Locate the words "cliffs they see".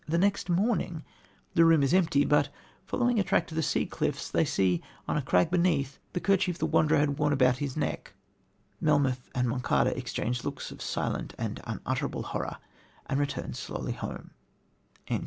3.85-4.81